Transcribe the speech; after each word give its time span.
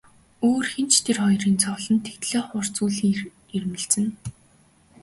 Өөр 0.47 0.65
хэн 0.73 0.87
ч 0.91 0.93
тэр 1.05 1.17
хоёрын 1.23 1.55
зовлонд 1.63 2.03
тэгтлээ 2.05 2.41
хурц 2.45 2.75
үл 2.85 2.97
эмзэглэнэ. 3.07 4.11